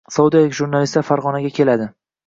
[0.15, 1.91] Saudiyalik jurnalistlar Fargʻonaga keladi